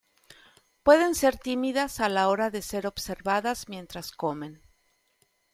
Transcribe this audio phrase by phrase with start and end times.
[0.81, 4.63] Pueden ser tímidas a la hora de ser observadas mientras comen.